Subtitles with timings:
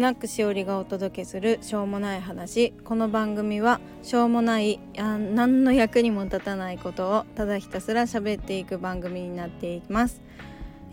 [0.00, 2.72] スナックしおりがお届けするしょうもない話。
[2.86, 10.22] この番組はしょうもないあ何の役にも立たないことをただひたすら喋っていく番組になっています、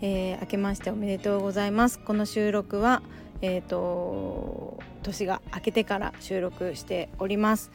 [0.02, 1.98] えー明けましておめでとうございます。
[2.00, 3.00] この収録は
[3.40, 7.70] えっ、と年が明けてから収録しております。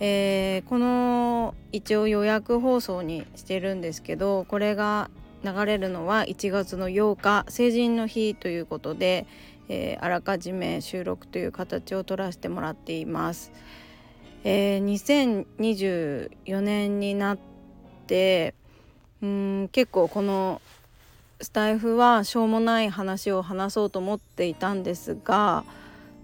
[0.00, 5.10] えーこの一応予約放送にしてるんですけどこれが
[5.44, 9.26] 流れるのは1月の8日成人の日ということで、
[9.72, 13.52] えーあらかじめ収録という形を取らせてもらっています。
[14.42, 17.38] えー2024年になっ
[18.08, 18.54] て
[19.22, 20.60] うん結構この
[21.40, 25.64] スタイフはしょうもない話を話そうと思っていたんですが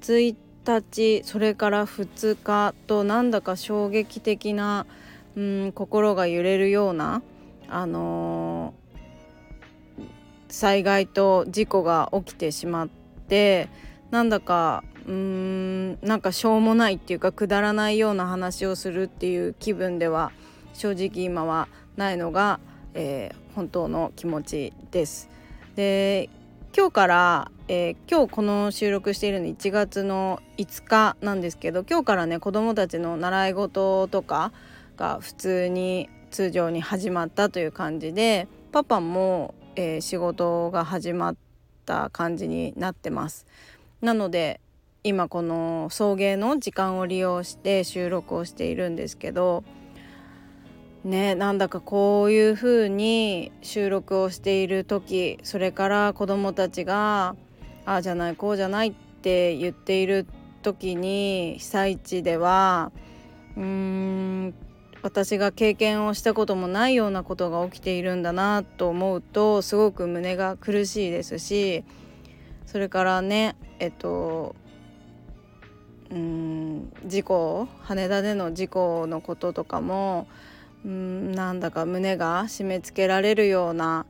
[0.00, 0.34] 1
[0.66, 4.86] 日それから2日となんだか衝撃的な
[5.36, 7.22] うん心が揺れるような
[7.68, 8.86] あのー
[10.48, 13.05] 災害と事故が起きてしまって
[14.10, 20.32] なんだかうーんなんかしょうもないっていうかくだらないような話をするっていう気分では
[20.74, 22.60] 正直今はないのが、
[22.94, 25.30] えー本当の気持ちです。
[25.76, 26.28] で
[26.76, 34.52] 今日から、えー今日この収録しているの1月の5日なんですけど今日からね子どもたちの習い事とか
[34.98, 41.45] が普通に通常に始まったという感じでパパも、えー仕事が始まって
[41.86, 43.46] った感じになってます。
[44.00, 44.60] なので
[45.04, 49.62] 今この送迎の時間を利用して収録をしているんですけど
[51.04, 57.36] ねなんだかこういう風に収録をしている時それから子どもたちが
[57.84, 60.26] ああじゃないこうじゃないって言っている
[60.62, 62.90] 時に被災地では
[63.56, 63.95] うーん
[65.06, 71.84] 私が経験をしたこともないようなことが起きているんだなと思うとすごく胸が苦しいですし
[72.66, 74.56] それからねえっと
[76.10, 80.26] うん事故羽田での事故のこととかも
[80.84, 84.06] うんなんだか胸が締め付けられるような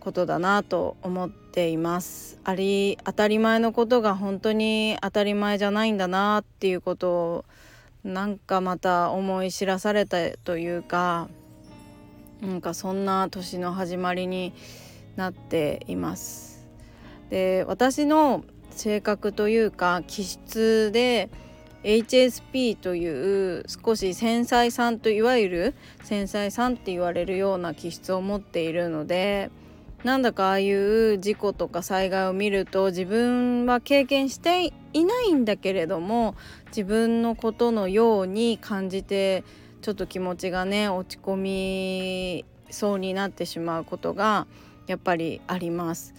[0.00, 2.40] ことだなと思っています。
[2.42, 7.44] あり当たり前のことが本当に当たり前じゃないんだなっていうことを
[8.04, 11.28] なんかまた思い知らされたというか
[12.40, 14.54] なんかそんな年の始まりに
[15.16, 16.66] なっています。
[17.28, 21.28] で私の性格というか気質で
[21.84, 29.50] HSP という少し繊細さんといわゆる繊細さんって言われるような気質を持っているので
[30.04, 36.34] なんだかああいう事故とか災害を見ると自分は経験していないんだけれども
[36.70, 39.44] 自分のことのように感じて
[39.82, 44.46] ちょっと気持ちがね落ち込みそうになってしまうことが
[44.86, 46.14] やっぱりあります。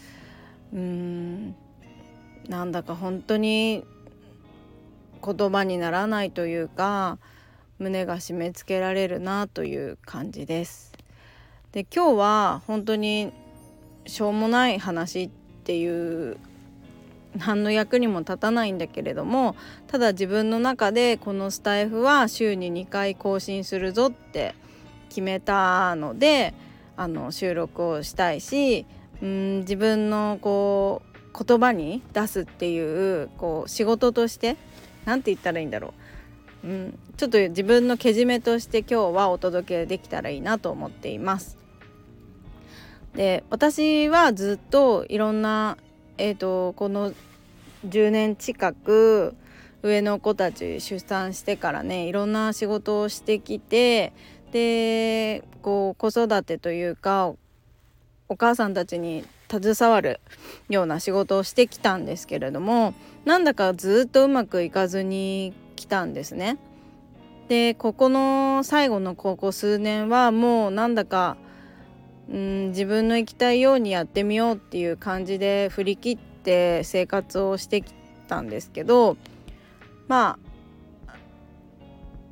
[0.73, 1.56] うーん
[2.47, 3.85] なんだか本当に
[5.23, 7.19] 言葉にならないというか
[7.79, 10.91] 胸が締め付けられるなという感じです。
[11.72, 13.31] で今日は本当に
[14.06, 15.29] しょうもない話っ
[15.63, 16.38] ていう
[17.38, 19.56] 何の役にも立たないんだけれども
[19.88, 24.56] ただ自分の中でこのスタイフは週に2回更新するぞって
[25.09, 26.53] 決めたので
[26.97, 28.86] あの収録をしたいし
[29.22, 31.12] うん自分のこう
[31.46, 34.58] 言葉に出すっていうこう仕事として
[35.06, 35.94] 何て言ったらいいんだろ
[36.63, 41.58] う、うん、ちょっと自分のけじめとして今日はお届けできたらいいなと思っています。
[43.16, 45.78] で私はずっといろんな、
[46.22, 47.14] えー、とこの
[47.88, 49.34] 10年近く
[49.82, 54.14] 上の子たち出産してからねいろんな仕事をしてきて
[54.52, 57.34] でこう子育てというか
[58.30, 60.20] お母さんたちに携わる
[60.70, 62.94] ような仕事をしてきたんですけれども
[63.26, 66.60] なんだかずっとうまくいかずに来たんですね。
[67.48, 71.36] でここの最後のここ数年はもうなんだか
[72.29, 77.94] うん自分の生きたいようにやってみようっていう感じで振り切って生活をしてき
[78.27, 79.18] たんですけど
[80.07, 80.51] まあ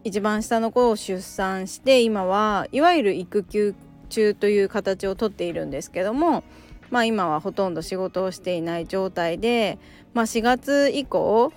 [0.03, 3.75] 一番下の子を出産して今はいわゆる育休
[4.09, 6.43] 中という形をとっているんですけども
[6.89, 9.77] まあ今はほとんど仕事をしていない状態で、
[10.13, 11.53] まあ、4月以降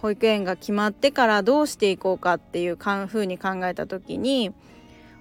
[0.00, 4.52] 保育園が決まってからどうしていこうかっていうかん風に考えた時に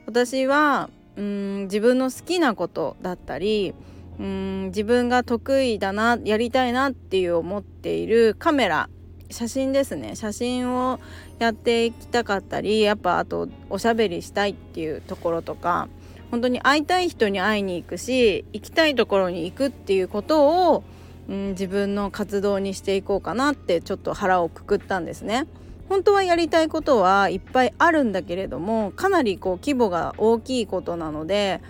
[0.06, 3.74] 私はうん自分の好きなことだったり
[4.20, 8.90] うん自分が得意だなやりたいなっていう思っているカメラ
[9.30, 11.00] 写真ですね写真を
[11.40, 15.88] やっていきたかったりやっぱあとおしゃべりしたいっていうところとか
[16.32, 20.84] 本当に会いたい人に会いに行くし行きたいところに行くっていうことを
[21.30, 25.46] うん、自分の活動にしていこうかなってちょっと腹をくくったんですね。
[25.90, 31.62] 本当はやりたいことはいっぱいあるんだけれどもかなりこう規模が大きいことなので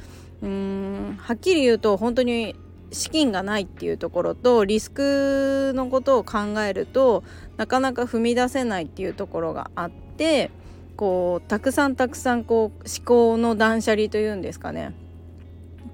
[0.42, 2.56] うーんはっきり言うと本当に
[2.92, 7.24] 資金がないっていうところとリスクのことを考えると
[7.58, 10.52] なかなか踏み出せないっていうところがあって
[10.96, 14.94] こうたくさんたくさんこう思考の断捨離というんですかね。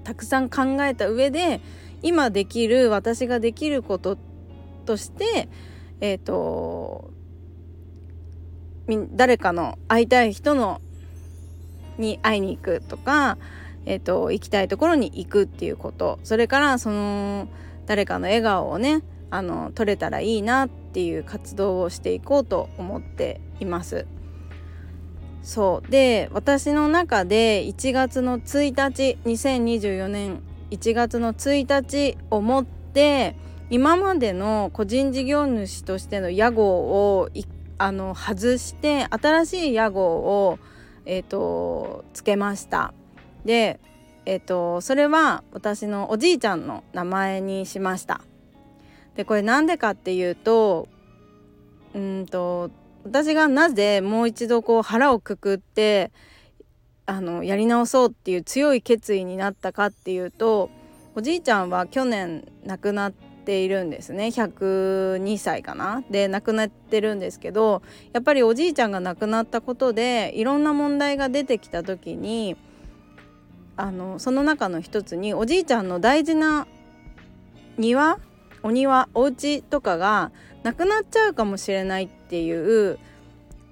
[0.04, 1.60] たくさん考えた上で
[2.02, 4.16] 今できる私ができること
[4.86, 5.48] として
[6.00, 7.10] えっ、ー、と
[9.12, 10.80] 誰かの会いたい人の
[11.98, 13.38] に会いに行くとか、
[13.84, 17.48] えーと、行きたいところに行くっていうことそれからその
[17.86, 24.06] 誰かの笑顔をねあの撮れたらいいなっていう活動をしていこうと思っています。
[25.42, 33.36] そうで私の中で1月の1日2024年1月の1日をもって
[33.70, 37.48] 今までの個人事業主としての屋号を一
[37.80, 40.58] あの外して新しい屋号を、
[41.06, 42.92] えーと、つけました。
[43.46, 43.80] で、
[44.26, 48.20] えーと、それは私のおじいちゃんの名前にしました。
[49.16, 50.88] でこれなんでかっていうと
[51.94, 52.70] うんと
[53.02, 56.12] 私がなぜもう一度こう腹をくくって
[57.06, 60.68] あのやり直そうっていう強い決意になったかっていうと
[61.14, 67.82] おじいちゃんは去年亡くなってているんですね102歳かなで亡くなってるんですけど
[68.12, 72.56] やっぱりおじいちゃんが亡くなったことでいろんな問題が出てきた時に
[73.76, 76.66] あのその中の一つにおじいちゃんの大事な
[77.78, 78.18] 庭
[78.62, 80.32] お庭お家とかが
[80.62, 82.98] なくなっちゃうかもしれないっていう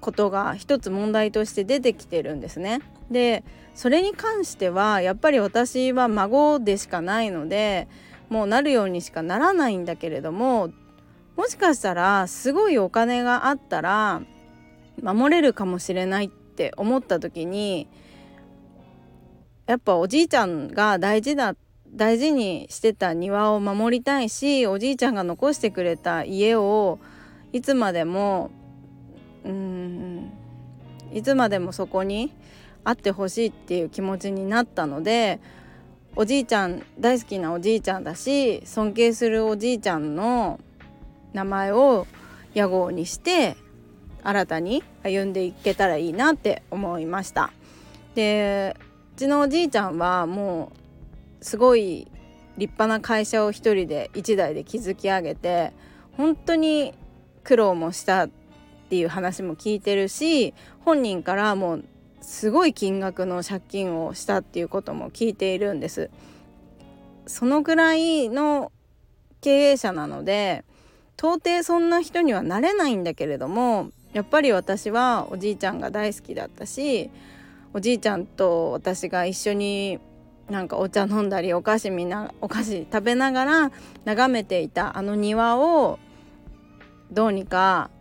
[0.01, 2.79] ことが一つ問題として出てきてるんですね。
[3.11, 3.43] で
[3.75, 7.87] それに関してはやっぱり私は孫でしかないので
[8.29, 10.71] もうなるようにしかならないんだけれども
[11.35, 14.21] もしかしたらすごいお金があったら
[15.01, 17.87] 守れるかもしれないって思った時に
[19.65, 21.55] やっぱおじいちゃんが大事だ
[21.91, 26.99] 大事にしてた庭を守りたいしおじいちゃんが残してくれた家を
[27.51, 28.51] いつまでも
[29.43, 30.31] うん
[31.13, 32.33] いつまでもそこに
[32.83, 35.39] あってほしいっていう気持ちになったので
[36.15, 40.59] おじいちゃん大好きなおじいちゃんだし尊敬するおじいちゃんの
[41.33, 42.07] 名前を
[42.53, 43.55] 屋号にして
[44.23, 47.51] 新たに歩んでいけたらいいなって思いました。
[48.15, 48.75] で
[49.15, 50.71] うちのおじいちゃんはも
[51.41, 52.07] うすごい
[52.57, 55.71] 立派な会社を一人で一台で築き上げて
[56.17, 56.93] 本当に
[57.43, 58.29] 苦労もしたっ
[58.89, 60.53] ていう話も聞いてるし
[60.83, 61.85] 本人からもう
[62.21, 66.09] すごい金額の借金をしたっていうことも聞いているんです。
[67.25, 68.71] そのぐらいの
[69.41, 70.65] 経営者なので
[71.17, 77.11] 到底そんな人にはなれないんだけれどもやっぱり私はおじいちゃんが大好きだったし
[77.73, 79.99] おじいちゃんと私が一緒に
[80.49, 83.71] なんかお茶飲んだりお菓子みなお菓子食べながら
[84.05, 85.99] 眺めていたあの庭を
[87.11, 87.91] どうにか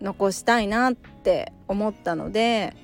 [0.00, 2.76] 残したいなって思ったので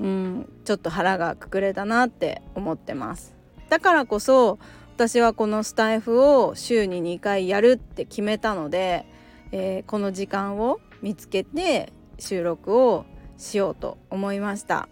[0.00, 3.34] うんちょっと腹がくくれたなって思ってます。
[3.68, 4.58] だからこそ
[4.96, 9.06] 私はこのスタイフを週に2回やるって決めたので、
[9.52, 13.04] えー、この時間を見つけて収録を
[13.36, 14.88] しようと思いました。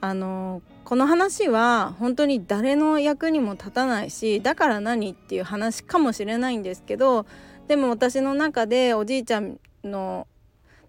[0.00, 7.24] あのこの話は本当に誰の役にも立たないしだから何っていう話かもしれないんですけど
[7.68, 10.26] でも私の中でおじいちゃんの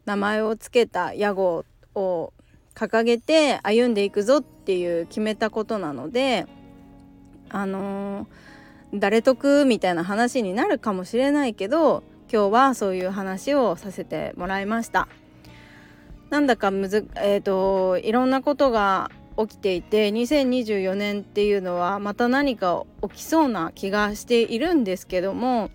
[0.04, 1.64] 名前を付けた屋号
[1.94, 2.34] を
[2.76, 6.46] 掲げて歩んでいくぞっていう決めたことなので
[7.50, 15.08] あのー、誰得みたいな話になるかもしれないけど今日はそういう話をさせてもらいました。
[16.30, 25.70] なんだかむず、えーと、いろんなことが起きていて2024年っていうのはまた何か起きそうな気がしているんですけども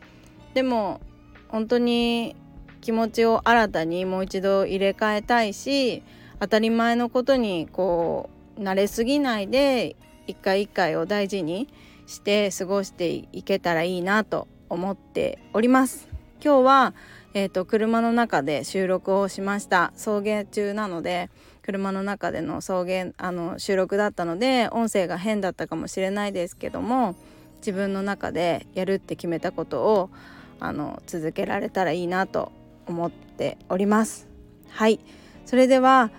[0.54, 1.00] でも
[1.48, 2.36] 本当に
[2.80, 6.02] 気持ちを新たにもう一度入れ替えたいし
[6.40, 11.68] 当たり前のことにこう慣れすぎないで一回一回を大事に
[12.06, 16.08] して過ごしていけたらいいなと思っております。
[16.42, 16.94] 今日は、
[17.34, 19.92] えーと、車の中で収録をしました。
[19.94, 21.28] 送迎中なので
[21.62, 27.14] 車の中での送迎あの収録だったので音声が変だったかもしれないですけども
[27.58, 30.10] 自分の中でやるって決めたことを
[30.58, 32.50] あの続けられたらいいなと
[32.86, 34.26] 思っております。
[34.70, 35.00] はい。
[35.44, 36.10] それでは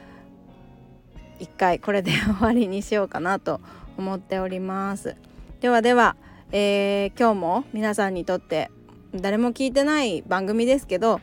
[1.41, 3.60] 1回これで終わりにしようかなと
[3.98, 5.15] 思っております。
[5.60, 6.15] ではでは、
[6.51, 8.71] えー、今日も皆さんにとって
[9.13, 11.19] 誰も聞いてない番組ですけど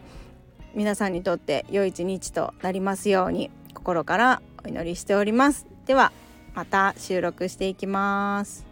[0.74, 5.66] 皆さんにとって良い一日となりますように心からお祈りしております。
[5.86, 6.12] では
[6.54, 8.66] また収録していきます。